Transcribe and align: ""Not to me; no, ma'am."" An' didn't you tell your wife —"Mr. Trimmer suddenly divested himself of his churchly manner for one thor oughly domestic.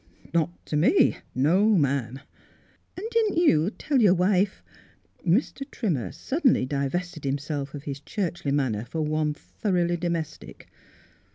""Not 0.33 0.65
to 0.65 0.75
me; 0.75 1.17
no, 1.35 1.75
ma'am."" 1.75 2.19
An' 2.97 3.03
didn't 3.11 3.37
you 3.37 3.69
tell 3.69 4.01
your 4.01 4.15
wife 4.15 4.63
—"Mr. 5.27 5.63
Trimmer 5.69 6.11
suddenly 6.11 6.65
divested 6.65 7.23
himself 7.23 7.75
of 7.75 7.83
his 7.83 7.99
churchly 7.99 8.51
manner 8.51 8.83
for 8.85 9.01
one 9.03 9.35
thor 9.35 9.73
oughly 9.73 9.99
domestic. 9.99 10.69